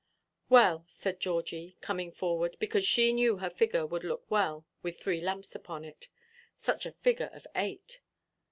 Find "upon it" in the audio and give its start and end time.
5.53-6.07